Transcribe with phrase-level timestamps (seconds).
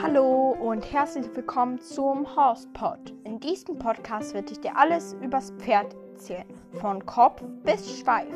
[0.00, 3.12] Hallo und herzlich willkommen zum Horsepod.
[3.24, 6.48] In diesem Podcast werde ich dir alles übers Pferd erzählen,
[6.80, 8.32] von Kopf bis Schweif.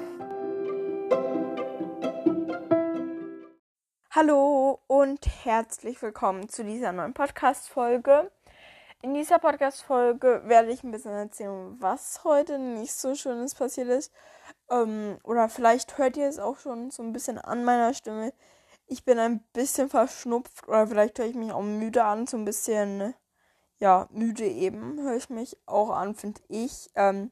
[4.11, 8.31] Hallo und herzlich willkommen zu dieser neuen Podcast-Folge.
[9.01, 14.13] In dieser Podcast-Folge werde ich ein bisschen erzählen, was heute nicht so Schönes passiert ist.
[14.71, 18.33] Ähm, oder vielleicht hört ihr es auch schon so ein bisschen an meiner Stimme.
[18.87, 22.45] Ich bin ein bisschen verschnupft oder vielleicht höre ich mich auch müde an, so ein
[22.45, 23.15] bisschen,
[23.79, 26.91] ja, müde eben höre ich mich auch an, finde ich.
[26.95, 27.31] Ähm,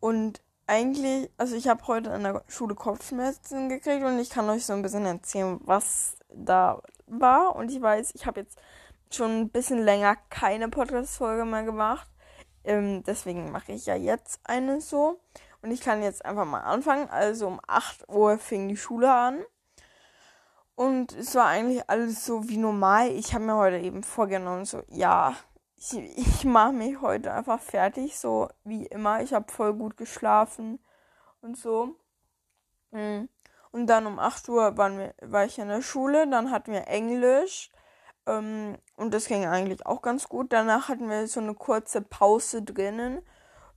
[0.00, 4.66] und eigentlich, also ich habe heute in der Schule Kopfschmerzen gekriegt und ich kann euch
[4.66, 7.56] so ein bisschen erzählen, was da war.
[7.56, 8.58] Und ich weiß, ich habe jetzt
[9.10, 12.08] schon ein bisschen länger keine Podcast-Folge mehr gemacht.
[12.64, 15.20] Ähm, deswegen mache ich ja jetzt eine so.
[15.64, 17.08] Und ich kann jetzt einfach mal anfangen.
[17.08, 19.42] Also um 8 Uhr fing die Schule an.
[20.74, 23.08] Und es war eigentlich alles so wie normal.
[23.12, 25.34] Ich habe mir heute eben vorgenommen, so, ja,
[25.74, 29.22] ich, ich mache mich heute einfach fertig, so wie immer.
[29.22, 30.80] Ich habe voll gut geschlafen
[31.40, 31.96] und so.
[32.90, 33.24] Mm.
[33.72, 36.88] Und dann um 8 Uhr waren wir, war ich in der Schule, dann hatten wir
[36.88, 37.70] Englisch.
[38.26, 40.52] Ähm, und das ging eigentlich auch ganz gut.
[40.52, 43.22] Danach hatten wir so eine kurze Pause drinnen,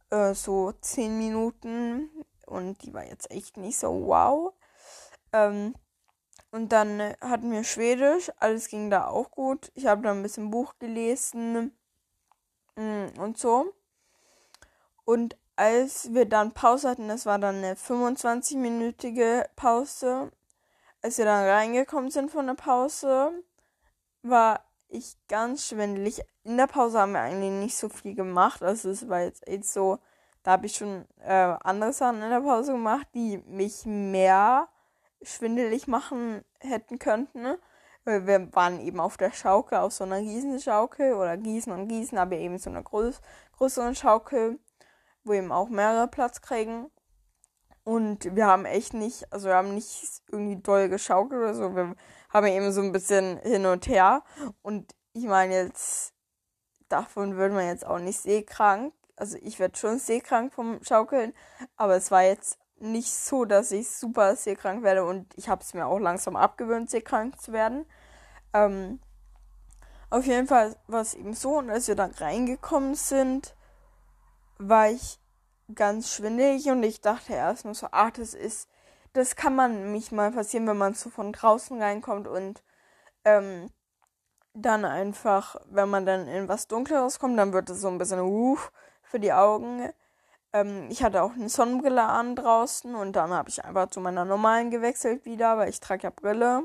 [0.10, 2.10] äh, so 10 Minuten.
[2.46, 4.54] Und die war jetzt echt nicht so wow.
[5.34, 5.76] Ähm,
[6.52, 9.72] und dann hatten wir Schwedisch, alles ging da auch gut.
[9.76, 11.78] Ich habe da ein bisschen Buch gelesen
[12.76, 13.74] mm, und so.
[15.04, 20.32] Und als wir dann Pause hatten, das war dann eine 25-minütige Pause,
[21.02, 23.44] als wir dann reingekommen sind von der Pause,
[24.22, 26.22] war ich ganz schwindelig.
[26.44, 28.64] In der Pause haben wir eigentlich nicht so viel gemacht.
[28.64, 30.00] Also es war jetzt echt so,
[30.44, 34.70] da habe ich schon äh, andere Sachen in der Pause gemacht, die mich mehr
[35.22, 37.42] schwindelig machen hätten könnten.
[37.42, 37.60] Ne?
[38.06, 42.18] Weil wir waren eben auf der Schaukel, auf so einer Riesenschaukel oder Gießen und Gießen,
[42.18, 43.22] aber eben so einer groß,
[43.58, 44.60] größeren Schaukel,
[45.24, 46.90] wo eben auch mehrere Platz kriegen.
[47.88, 51.74] Und wir haben echt nicht, also wir haben nicht irgendwie doll geschaukelt oder so.
[51.74, 51.96] Wir
[52.30, 54.26] haben eben so ein bisschen hin und her.
[54.62, 56.14] Und ich meine jetzt,
[56.90, 58.94] davon wird man jetzt auch nicht seekrank.
[59.16, 61.34] Also ich werde schon seekrank vom Schaukeln,
[61.78, 65.74] aber es war jetzt nicht so, dass ich super seekrank werde und ich habe es
[65.74, 67.86] mir auch langsam abgewöhnt, seekrank zu werden.
[68.54, 69.00] Ähm,
[70.10, 73.56] auf jeden Fall war es eben so und als wir dann reingekommen sind,
[74.58, 75.22] war ich
[75.74, 78.70] ganz schwindelig und ich dachte erst nur so, ach, das ist,
[79.14, 82.64] das kann man mich mal passieren, wenn man so von draußen reinkommt und
[83.26, 83.70] ähm,
[84.54, 88.22] dann einfach, wenn man dann in was Dunkleres kommt, dann wird es so ein bisschen
[88.22, 88.58] uh,
[89.04, 89.92] für die Augen.
[90.54, 94.26] Ähm, ich hatte auch eine Sonnenbrille an draußen und dann habe ich einfach zu meiner
[94.26, 96.64] normalen gewechselt wieder, weil ich trage ja Brille.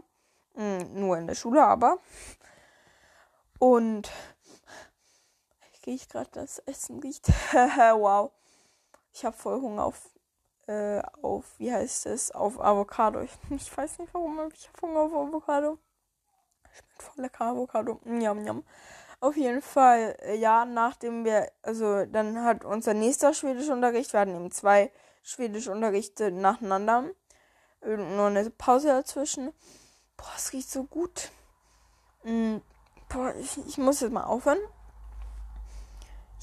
[0.54, 1.98] Hm, nur in der Schule, aber.
[3.58, 4.10] Und
[5.84, 7.28] ich gerade das Essen riecht.
[7.52, 8.30] wow.
[9.12, 10.10] Ich habe voll Hunger auf,
[10.66, 13.20] äh, auf, wie heißt es, auf Avocado.
[13.20, 15.78] Ich, ich weiß nicht warum, aber ich habe Hunger auf Avocado.
[16.72, 18.00] Schmeckt voll lecker Avocado.
[18.04, 18.64] Njam, njam.
[19.20, 24.34] Auf jeden Fall, äh, ja, nachdem wir, also dann hat unser nächster Schwedischunterricht, wir hatten
[24.34, 24.90] eben zwei
[25.22, 27.04] Schwedischunterrichte nacheinander.
[27.84, 29.52] Nur eine Pause dazwischen.
[30.16, 31.30] Boah, es riecht so gut.
[32.22, 32.62] Mhm.
[33.08, 34.58] Boah, ich, ich muss jetzt mal aufhören.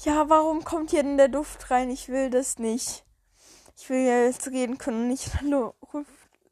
[0.02, 1.90] Ja, warum kommt hier denn der Duft rein?
[1.90, 3.04] Ich will das nicht.
[3.76, 5.74] Ich will ja jetzt reden können und nicht in der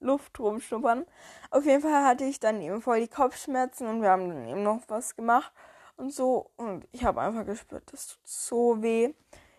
[0.00, 1.06] Luft rumschnuppern.
[1.50, 4.62] Auf jeden Fall hatte ich dann eben voll die Kopfschmerzen und wir haben dann eben
[4.62, 5.50] noch was gemacht
[5.96, 6.50] und so.
[6.58, 9.14] Und ich habe einfach gespürt, das tut so weh.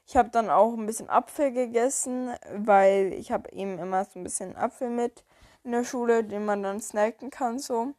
[0.05, 4.23] Ich habe dann auch ein bisschen Apfel gegessen, weil ich habe eben immer so ein
[4.23, 5.23] bisschen Apfel mit
[5.63, 7.95] in der Schule, den man dann snacken kann so.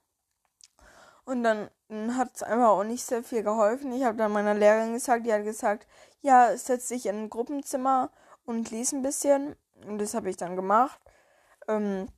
[1.25, 1.71] Und dann
[2.17, 3.93] hat es einfach auch nicht sehr viel geholfen.
[3.93, 5.87] Ich habe dann meiner Lehrerin gesagt, die hat gesagt,
[6.23, 8.11] ja, setz dich in ein Gruppenzimmer
[8.45, 9.57] und lies ein bisschen.
[9.87, 11.01] Und das habe ich dann gemacht.
[11.69, 12.09] Ähm,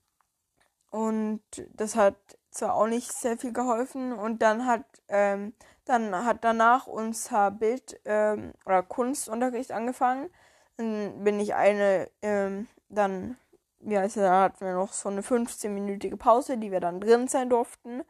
[0.91, 1.43] und
[1.75, 2.17] das hat
[2.50, 4.12] zwar auch nicht sehr viel geholfen.
[4.12, 5.55] Und dann hat ähm,
[5.85, 10.31] dann hat danach unser Bild- ähm, oder Kunstunterricht angefangen.
[10.76, 13.37] Dann bin ich eine, ähm, dann,
[13.81, 17.29] wie heißt es, da hatten wir noch so eine 15-minütige Pause, die wir dann drin
[17.29, 18.05] sein durften,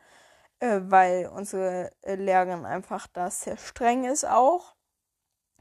[0.62, 4.76] äh, weil unsere äh, Lehrerin einfach da sehr streng ist auch.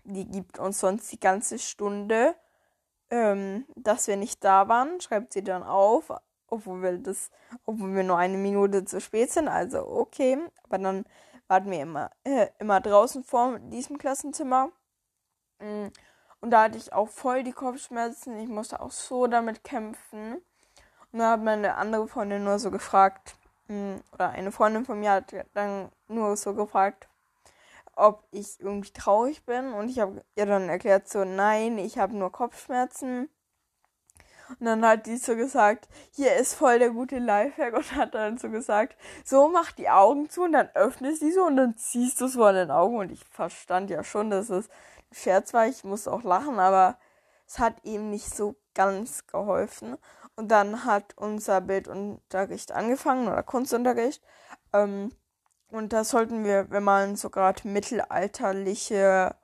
[0.04, 2.36] Die gibt uns sonst die ganze Stunde,
[3.10, 6.14] ähm, dass wir nicht da waren, schreibt sie dann auf,
[6.48, 7.32] obwohl wir das,
[7.66, 11.06] obwohl wir nur eine Minute zu spät sind, also okay, aber dann
[11.48, 14.72] warten wir immer, äh, immer draußen vor diesem Klassenzimmer.
[15.60, 15.88] Mm,
[16.42, 18.38] und da hatte ich auch voll die Kopfschmerzen.
[18.38, 20.36] Ich musste auch so damit kämpfen.
[21.12, 23.36] Und dann hat meine andere Freundin nur so gefragt,
[23.68, 27.08] oder eine Freundin von mir hat dann nur so gefragt,
[27.96, 29.74] ob ich irgendwie traurig bin.
[29.74, 33.30] Und ich habe ihr dann erklärt, so, nein, ich habe nur Kopfschmerzen.
[34.60, 38.38] Und dann hat die so gesagt, hier ist voll der gute Lifehack und hat dann
[38.38, 42.20] so gesagt, so mach die Augen zu und dann öffnest die so und dann ziehst
[42.20, 42.98] du es vor den Augen.
[42.98, 45.68] Und ich verstand ja schon, dass es ein Scherz war.
[45.68, 46.98] Ich musste auch lachen, aber
[47.48, 49.98] es hat ihm nicht so ganz geholfen.
[50.36, 54.24] Und dann hat unser Bildunterricht angefangen oder Kunstunterricht.
[54.74, 55.12] Ähm,
[55.70, 59.36] und da sollten wir, wir malen so gerade mittelalterliche,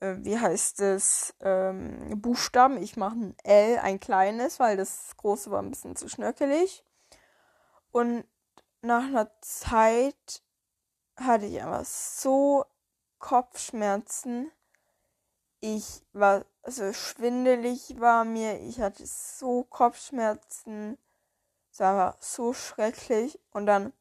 [0.00, 2.82] äh, wie heißt es, ähm, Buchstaben.
[2.82, 6.84] Ich mache ein L, ein kleines, weil das große war ein bisschen zu schnörkelig.
[7.90, 8.24] Und
[8.82, 10.42] nach einer Zeit
[11.16, 12.64] hatte ich einfach so
[13.18, 14.50] Kopfschmerzen.
[15.66, 20.98] Ich war, also schwindelig war mir, ich hatte so Kopfschmerzen.
[21.72, 23.40] Es war so schrecklich.
[23.50, 23.94] Und dann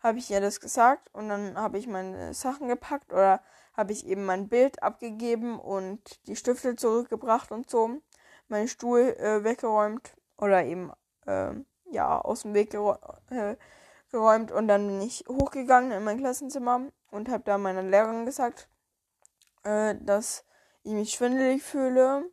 [0.00, 3.40] habe ich ihr das gesagt und dann habe ich meine Sachen gepackt oder
[3.72, 8.02] habe ich eben mein Bild abgegeben und die Stifte zurückgebracht und so,
[8.48, 10.92] meinen Stuhl äh, weggeräumt oder eben
[11.24, 11.54] äh,
[11.90, 13.56] ja aus dem Weg äh,
[14.10, 18.68] geräumt und dann bin ich hochgegangen in mein Klassenzimmer und habe da meiner Lehrerin gesagt,
[19.64, 20.45] äh, dass
[20.86, 22.30] ich mich schwindelig fühle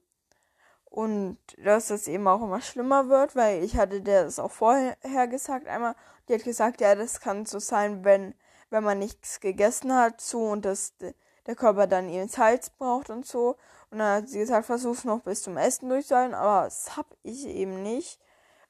[0.86, 5.68] und dass das eben auch immer schlimmer wird, weil ich hatte das auch vorher gesagt
[5.68, 5.96] einmal
[6.28, 8.34] die hat gesagt, ja, das kann so sein, wenn,
[8.70, 10.94] wenn man nichts gegessen hat, so und das,
[11.46, 13.58] der Körper dann eben Salz braucht und so.
[13.92, 17.16] Und dann hat sie gesagt, versuch's noch bis zum Essen durch sein, aber das hab
[17.24, 18.20] ich eben nicht.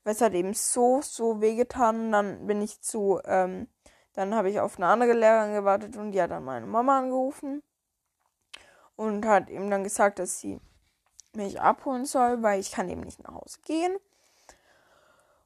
[0.04, 2.08] Weil es hat eben so, so wehgetan.
[2.08, 3.68] Und dann bin ich zu, ähm,
[4.14, 7.64] dann habe ich auf eine andere Lehrerin gewartet und die hat dann meine Mama angerufen.
[9.04, 10.62] Und hat eben dann gesagt, dass sie
[11.34, 13.98] mich abholen soll, weil ich kann eben nicht nach Hause gehen.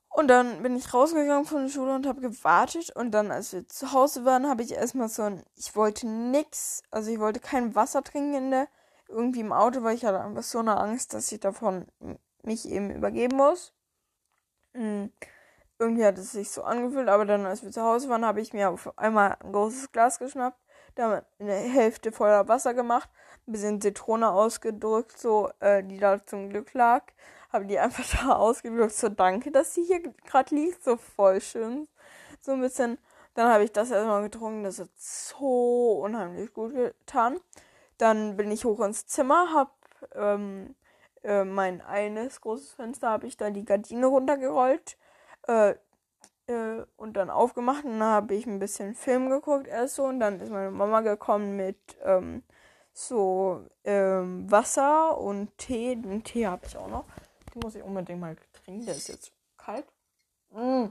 [0.09, 2.95] Und dann bin ich rausgegangen von der Schule und habe gewartet.
[2.95, 5.43] Und dann, als wir zu Hause waren, habe ich erstmal so ein.
[5.55, 6.83] Ich wollte nix.
[6.91, 8.67] Also, ich wollte kein Wasser trinken in der,
[9.07, 11.87] irgendwie im Auto, weil ich hatte einfach so eine Angst, dass ich davon
[12.43, 13.73] mich eben übergeben muss.
[14.73, 15.11] Mhm.
[15.79, 17.09] Irgendwie hat es sich so angefühlt.
[17.09, 20.19] Aber dann, als wir zu Hause waren, habe ich mir auf einmal ein großes Glas
[20.19, 20.59] geschnappt.
[20.97, 23.09] Damit eine Hälfte voller Wasser gemacht.
[23.47, 27.03] Ein bisschen Zitrone ausgedrückt, so, äh, die da zum Glück lag
[27.49, 28.93] habe die einfach da ausgedrückt.
[28.93, 30.83] So, danke, dass sie hier gerade liegt.
[30.83, 31.87] So voll schön.
[32.41, 32.97] So ein bisschen.
[33.33, 34.63] Dann habe ich das erstmal getrunken.
[34.63, 37.39] Das hat so unheimlich gut getan.
[37.97, 39.71] Dann bin ich hoch ins Zimmer, habe
[40.13, 40.75] ähm,
[41.23, 44.97] äh, mein eines großes Fenster, habe ich da die Gardine runtergerollt.
[45.47, 45.75] Äh,
[46.47, 50.19] äh, und dann aufgemacht und dann habe ich ein bisschen Film geguckt erst so und
[50.19, 52.43] dann ist meine Mama gekommen mit ähm,
[52.93, 55.95] so ähm, Wasser und Tee.
[55.95, 57.05] Den Tee habe ich auch noch
[57.63, 58.85] muss ich unbedingt mal trinken.
[58.85, 59.85] Der ist jetzt kalt.
[60.51, 60.87] Mm.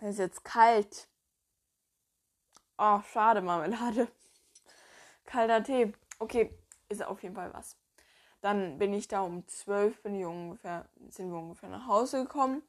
[0.00, 1.08] Der ist jetzt kalt.
[2.78, 4.08] Oh, schade, Marmelade.
[5.24, 5.92] Kalter Tee.
[6.18, 6.56] Okay,
[6.88, 7.76] ist auf jeden Fall was.
[8.40, 12.62] Dann bin ich da um 12 bin ich ungefähr, sind wir ungefähr nach Hause gekommen.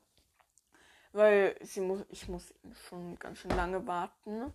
[1.16, 2.54] Weil sie muss, ich muss
[2.90, 4.52] schon ganz schön lange warten.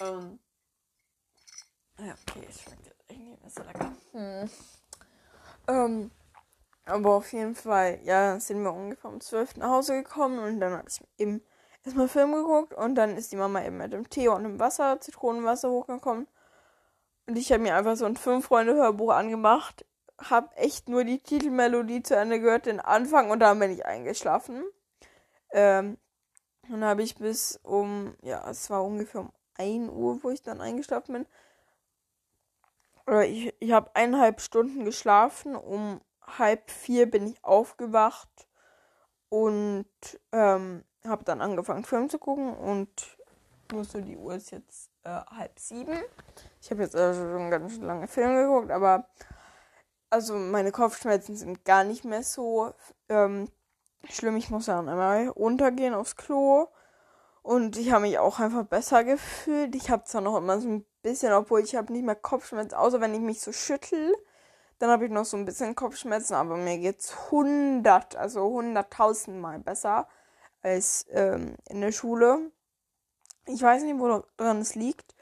[0.00, 0.40] Ähm,
[2.00, 3.92] ja, okay, es schmeckt jetzt echt nicht mehr so lecker.
[4.10, 4.50] Hm.
[5.68, 6.10] Ähm,
[6.84, 10.72] aber auf jeden Fall, ja, sind wir ungefähr um 12 nach Hause gekommen und dann
[10.72, 11.44] habe ich eben
[11.84, 14.98] erstmal Film geguckt und dann ist die Mama eben mit dem Tee und dem Wasser,
[14.98, 16.26] Zitronenwasser hochgekommen.
[17.28, 19.86] Und ich habe mir einfach so ein Fünf-Freunde-Hörbuch angemacht,
[20.18, 24.64] habe echt nur die Titelmelodie zu Ende gehört, den Anfang und dann bin ich eingeschlafen.
[25.52, 25.98] Ähm,
[26.68, 30.60] dann habe ich bis um, ja, es war ungefähr um 1 Uhr, wo ich dann
[30.60, 31.26] eingeschlafen bin.
[33.06, 36.00] Oder ich, ich habe eineinhalb Stunden geschlafen, um
[36.38, 38.48] halb vier bin ich aufgewacht
[39.28, 39.86] und
[40.32, 43.18] ähm, habe dann angefangen Film zu gucken und
[43.72, 45.98] wusste, die Uhr ist jetzt äh, halb sieben.
[46.60, 49.08] Ich habe jetzt also schon ganz lange Film geguckt, aber
[50.10, 52.74] also meine Kopfschmerzen sind gar nicht mehr so
[53.08, 53.48] ähm,
[54.08, 54.36] schlimm.
[54.36, 56.68] Ich muss dann einmal runtergehen aufs Klo
[57.42, 59.74] und ich habe mich auch einfach besser gefühlt.
[59.74, 63.00] Ich habe zwar noch immer so ein bisschen, obwohl ich habe nicht mehr Kopfschmerzen, außer
[63.00, 64.14] wenn ich mich so schüttel
[64.80, 69.58] dann habe ich noch so ein bisschen Kopfschmerzen, aber mir geht's 100, also 100.000 Mal
[69.58, 70.08] besser
[70.62, 72.50] als ähm, in der Schule.
[73.46, 75.14] Ich weiß nicht, woran es liegt.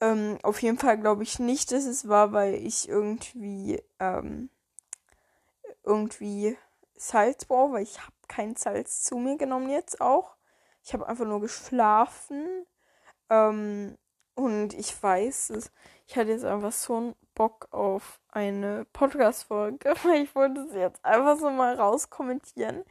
[0.00, 4.48] Ähm, auf jeden Fall glaube ich nicht, dass es war, weil ich irgendwie ähm,
[5.84, 6.56] irgendwie
[6.96, 10.36] Salz brauche, weil ich habe kein Salz zu mir genommen jetzt auch.
[10.82, 12.66] Ich habe einfach nur geschlafen.
[13.30, 13.96] Ähm,
[14.34, 15.70] und ich weiß,
[16.06, 21.38] ich hatte jetzt einfach so ein Bock auf eine Podcast-Folge, ich wollte sie jetzt einfach
[21.38, 22.84] so mal rauskommentieren.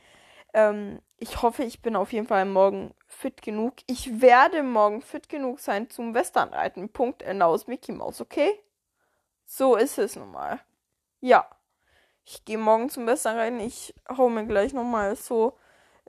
[0.54, 3.76] Ähm, ich hoffe, ich bin auf jeden Fall morgen fit genug.
[3.88, 6.90] Ich werde morgen fit genug sein zum Westernreiten.
[6.92, 8.60] Punkt Ende aus Mickey Mouse, okay?
[9.46, 10.60] So ist es nun mal.
[11.22, 11.48] Ja.
[12.28, 13.60] Ich gehe morgen zum Westernreiten.
[13.60, 15.58] Ich hau mir gleich nochmal so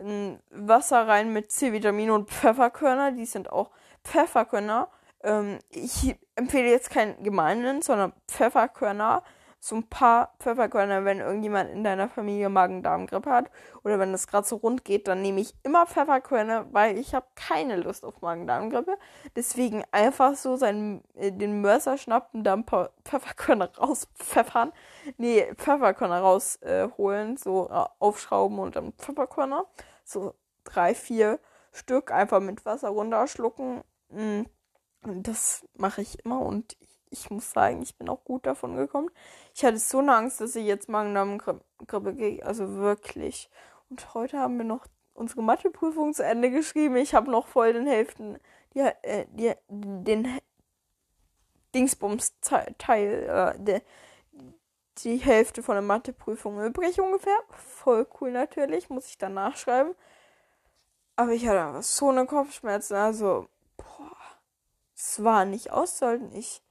[0.01, 3.13] ein Wasser rein mit C-Vitamin und Pfefferkörner.
[3.13, 3.71] Die sind auch
[4.03, 4.89] Pfefferkörner.
[5.23, 9.23] Ähm, ich empfehle jetzt keinen gemeinen, sondern Pfefferkörner
[9.59, 13.51] so ein paar Pfefferkörner, wenn irgendjemand in deiner Familie Magen-Darm-Grippe hat
[13.83, 17.27] oder wenn das gerade so rund geht, dann nehme ich immer Pfefferkörner, weil ich habe
[17.35, 18.97] keine Lust auf Magen-Darm-Grippe.
[19.35, 24.73] Deswegen einfach so seinen, äh, den Mörser schnappen, da ein paar Pfefferkörner rauspfeffern.
[25.17, 29.67] Nee, Pfefferkörner rausholen, äh, so äh, aufschrauben und dann Pfefferkörner.
[30.05, 30.35] So
[30.65, 31.41] drei, vier
[31.73, 33.83] Stück einfach mit Wasser runterschlucken.
[34.11, 34.43] Mm.
[35.23, 36.77] Das mache ich immer und
[37.11, 39.11] ich muss sagen, ich bin auch gut davon gekommen.
[39.55, 42.47] Ich hatte so eine Angst, dass ich jetzt Magen-Darm-Grippe kriege.
[42.47, 43.51] Also wirklich.
[43.89, 46.97] Und heute haben wir noch unsere Matheprüfung zu Ende geschrieben.
[46.97, 48.39] Ich habe noch voll den Hälften,
[48.75, 50.39] die, äh, die, den
[51.75, 52.75] Dingsbums-Teil,
[53.29, 53.83] äh, die,
[54.99, 57.39] die Hälfte von der Matheprüfung übrig ungefähr.
[57.51, 59.95] Voll cool natürlich, muss ich dann nachschreiben.
[61.17, 62.95] Aber ich hatte so eine Kopfschmerzen.
[62.95, 64.17] Also, boah,
[64.95, 66.31] es war nicht auszuhalten.
[66.35, 66.63] Ich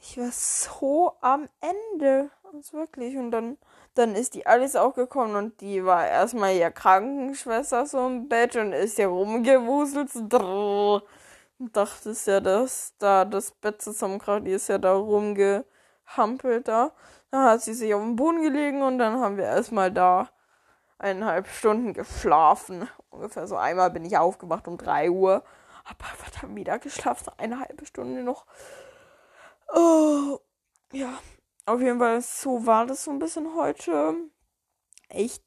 [0.00, 2.30] ich war so am Ende.
[2.52, 3.16] Also wirklich.
[3.16, 3.58] Und dann,
[3.94, 8.56] dann ist die Alice auch gekommen und die war erstmal ihr Krankenschwester so im Bett
[8.56, 10.14] und ist ja rumgewuselt.
[10.16, 11.02] Und
[11.58, 14.46] dachte es ja, dass da das Bett zusammenkracht.
[14.46, 16.92] Die ist ja da rumgehampelt da.
[17.30, 20.30] Dann hat sie sich auf den Boden gelegen und dann haben wir erstmal da
[20.98, 22.88] eineinhalb Stunden geschlafen.
[23.10, 25.42] Ungefähr so einmal bin ich aufgewacht um drei Uhr.
[25.84, 28.46] Hab einfach dann wieder geschlafen, eine halbe Stunde noch.
[29.72, 30.38] Oh,
[30.92, 31.18] ja,
[31.66, 34.14] auf jeden Fall, so war das so ein bisschen heute.
[35.08, 35.44] Echt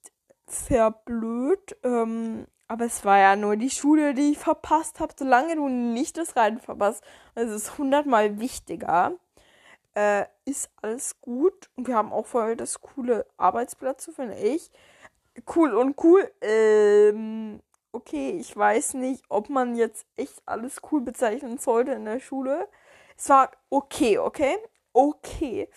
[0.47, 1.77] sehr blöd.
[1.83, 5.13] Ähm, aber es war ja nur die Schule, die ich verpasst habe.
[5.17, 7.03] Solange du nicht das Reiten verpasst,
[7.35, 9.13] also es ist hundertmal wichtiger.
[9.95, 11.69] Äh, ist alles gut.
[11.75, 14.71] Und wir haben auch voll das coole Arbeitsplatz, finde ich.
[15.55, 16.31] Cool und cool.
[16.41, 17.61] Ähm,
[17.91, 22.67] okay, ich weiß nicht, ob man jetzt echt alles cool bezeichnen sollte in der Schule.
[23.23, 24.57] Es war okay, okay?
[24.93, 25.69] Okay.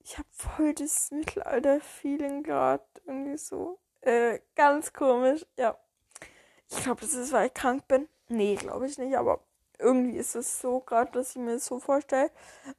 [0.00, 2.84] Ich habe voll das Mittelalter-Feeling gerade.
[3.06, 3.78] Irgendwie so.
[4.02, 5.46] Äh, ganz komisch.
[5.56, 5.78] Ja.
[6.68, 8.06] Ich glaube, das ist, weil ich krank bin.
[8.28, 9.40] Nee, glaube ich nicht, aber
[9.78, 12.30] irgendwie ist es so gerade, dass ich mir das so vorstelle.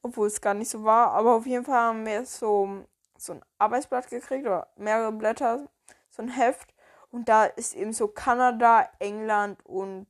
[0.04, 1.10] Obwohl es gar nicht so war.
[1.14, 2.86] Aber auf jeden Fall haben wir so,
[3.18, 5.68] so ein Arbeitsblatt gekriegt oder mehrere Blätter.
[6.12, 6.76] So ein Heft.
[7.10, 10.06] Und da ist eben so Kanada, England und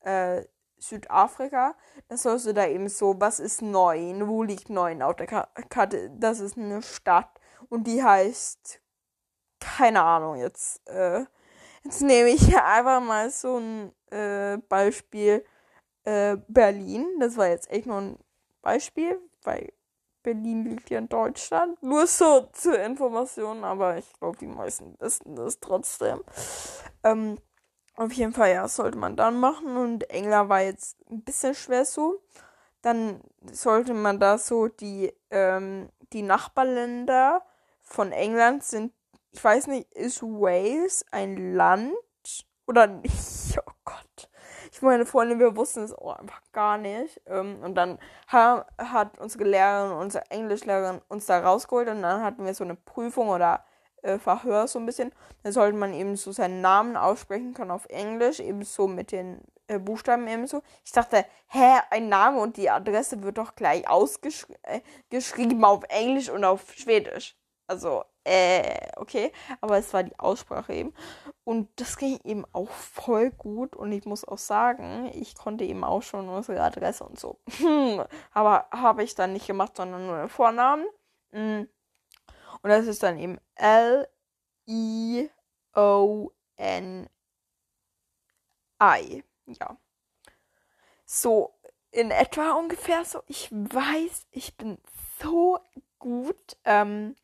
[0.00, 0.42] äh,
[0.88, 1.74] Südafrika.
[2.08, 4.28] Das sollst du da eben so, was ist neun?
[4.28, 6.10] Wo liegt neun auf der Karte?
[6.18, 8.80] Das ist eine Stadt und die heißt,
[9.60, 10.86] keine Ahnung jetzt.
[10.88, 11.24] Äh,
[11.84, 15.44] jetzt nehme ich einfach mal so ein äh, Beispiel
[16.04, 17.06] äh, Berlin.
[17.20, 18.18] Das war jetzt echt nur ein
[18.62, 19.72] Beispiel, weil
[20.22, 21.80] Berlin liegt ja in Deutschland.
[21.82, 26.20] Nur so zur Information, aber ich glaube, die meisten wissen das trotzdem.
[27.04, 27.38] Ähm,
[27.96, 29.76] auf jeden Fall, ja, sollte man dann machen.
[29.76, 32.22] Und England war jetzt ein bisschen schwer so.
[32.82, 37.42] Dann sollte man da so die, ähm, die Nachbarländer
[37.82, 38.92] von England sind,
[39.32, 41.94] ich weiß nicht, ist Wales ein Land
[42.66, 43.14] oder nicht?
[43.68, 44.28] Oh Gott.
[44.70, 47.22] Ich meine Freunde, wir wussten es auch einfach gar nicht.
[47.26, 52.52] Ähm, und dann hat unsere Lehrerin, unsere Englischlehrerin uns da rausgeholt und dann hatten wir
[52.52, 53.64] so eine Prüfung oder
[54.06, 55.12] äh, Verhör so ein bisschen.
[55.42, 59.40] Da sollte man eben so seinen Namen aussprechen können auf Englisch, eben so mit den
[59.66, 60.62] äh, Buchstaben eben so.
[60.84, 66.30] Ich dachte, hä, ein Name und die Adresse wird doch gleich ausgeschrieben äh, auf Englisch
[66.30, 67.36] und auf Schwedisch.
[67.68, 69.32] Also, äh, okay.
[69.60, 70.94] Aber es war die Aussprache eben.
[71.44, 73.74] Und das ging eben auch voll gut.
[73.74, 77.40] Und ich muss auch sagen, ich konnte eben auch schon unsere Adresse und so.
[78.32, 80.86] Aber habe ich dann nicht gemacht, sondern nur den Vornamen.
[81.32, 81.68] Mhm.
[82.62, 84.06] Und das ist dann eben L-I-O-N-I.
[89.46, 89.76] Ja.
[91.04, 91.54] So,
[91.90, 93.22] in etwa ungefähr so.
[93.26, 94.78] Ich weiß, ich bin
[95.20, 95.58] so
[95.98, 96.56] gut.
[96.64, 97.14] Ähm,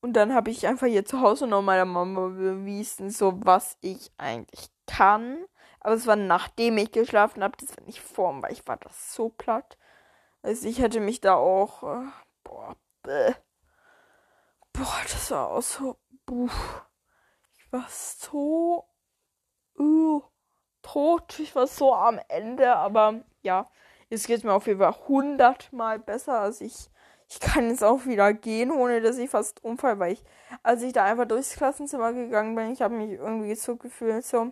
[0.00, 4.10] und dann habe ich einfach hier zu Hause noch meiner Mama bewiesen, so was ich
[4.18, 5.44] eigentlich kann.
[5.80, 9.14] Aber es war nachdem ich geschlafen habe, das war nicht vorm, weil ich war das
[9.14, 9.78] so platt.
[10.42, 12.06] Also ich hätte mich da auch, äh,
[12.44, 13.34] boah, bäh.
[14.82, 15.96] Boah, das war auch so.
[16.26, 16.50] Buh.
[17.56, 18.84] Ich war so.
[19.78, 20.22] Uh,
[20.82, 21.38] tot.
[21.38, 23.70] Ich war so am Ende, aber ja.
[24.08, 26.40] Jetzt geht es mir auf jeden Fall hundertmal besser.
[26.40, 26.90] Also ich,
[27.28, 30.24] ich kann jetzt auch wieder gehen, ohne dass ich fast umfall, weil ich,
[30.64, 34.50] als ich da einfach durchs Klassenzimmer gegangen bin, ich habe mich irgendwie so gefühlt, so,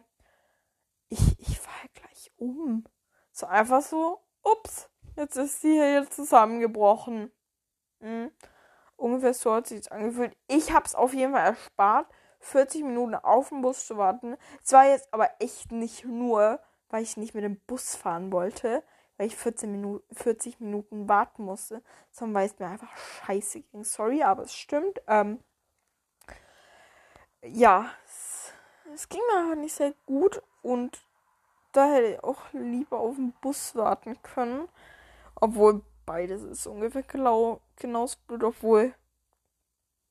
[1.09, 2.85] ich, ich fall gleich um.
[3.33, 7.33] So einfach so, ups, jetzt ist sie hier zusammengebrochen.
[7.99, 8.31] Mhm.
[9.01, 10.37] Ungefähr so hat sich angefühlt.
[10.47, 12.07] Ich habe es auf jeden Fall erspart,
[12.41, 14.37] 40 Minuten auf den Bus zu warten.
[14.63, 18.83] Es war jetzt aber echt nicht nur, weil ich nicht mit dem Bus fahren wollte,
[19.17, 23.85] weil ich 14 Minuten, 40 Minuten warten musste, sondern weil es mir einfach scheiße ging.
[23.85, 25.01] Sorry, aber es stimmt.
[25.07, 25.43] Ähm,
[27.43, 28.53] ja, es,
[28.95, 31.01] es ging mir einfach nicht sehr gut und
[31.73, 34.69] da hätte ich auch lieber auf den Bus warten können.
[35.37, 35.81] Obwohl
[36.11, 38.95] beides ist ungefähr genau, genauso blöd, obwohl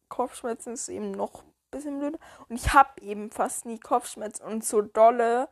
[0.07, 2.17] Kopfschmerzen ist eben noch ein bisschen blöd.
[2.47, 5.49] Und ich habe eben fast nie Kopfschmerzen und so dolle.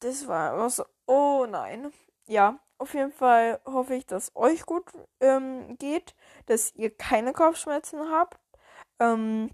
[0.00, 1.92] Das war immer so, oh nein
[2.30, 4.84] ja, auf jeden Fall hoffe ich, dass euch gut
[5.20, 6.14] ähm, geht,
[6.46, 8.38] dass ihr keine Kopfschmerzen habt.
[9.00, 9.50] Ähm,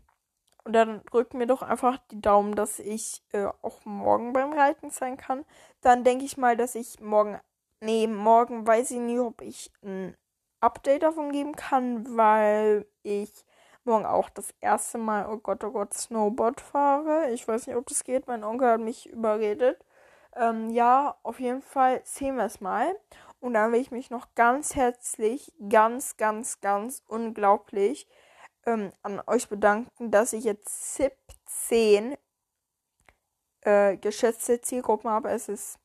[0.64, 4.90] und dann drückt mir doch einfach die Daumen, dass ich äh, auch morgen beim Reiten
[4.90, 5.44] sein kann.
[5.80, 7.40] Dann denke ich mal, dass ich morgen,
[7.80, 10.16] nee, morgen weiß ich nie, ob ich ein
[10.60, 13.44] Update davon geben kann, weil ich
[13.84, 17.30] morgen auch das erste Mal, oh Gott, oh Gott, Snowboard fahre.
[17.30, 18.26] Ich weiß nicht, ob das geht.
[18.26, 19.84] Mein Onkel hat mich überredet.
[20.34, 22.96] Ähm, ja, auf jeden Fall sehen wir es mal.
[23.40, 28.08] Und dann will ich mich noch ganz herzlich, ganz, ganz, ganz unglaublich
[28.66, 32.16] ähm, an euch bedanken, dass ich jetzt 17
[33.62, 35.30] äh, geschätzte Zielgruppen habe.
[35.30, 35.78] Es ist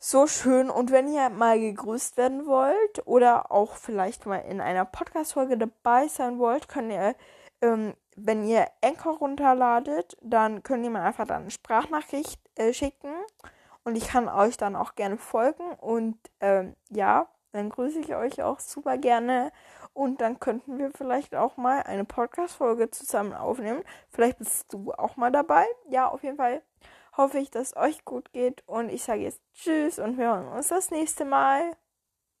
[0.00, 0.70] so schön.
[0.70, 6.08] Und wenn ihr mal gegrüßt werden wollt oder auch vielleicht mal in einer Podcast-Folge dabei
[6.08, 7.14] sein wollt, könnt ihr
[7.62, 13.12] ähm, wenn ihr Anchor runterladet, dann könnt ihr mir einfach dann eine Sprachnachricht äh, schicken
[13.84, 18.42] und ich kann euch dann auch gerne folgen und ähm, ja, dann grüße ich euch
[18.42, 19.52] auch super gerne
[19.92, 23.82] und dann könnten wir vielleicht auch mal eine Podcast-Folge zusammen aufnehmen.
[24.08, 25.66] Vielleicht bist du auch mal dabei.
[25.88, 26.62] Ja, auf jeden Fall
[27.20, 30.48] hoffe ich, dass es euch gut geht und ich sage jetzt Tschüss und wir hören
[30.48, 31.76] uns das nächste Mal.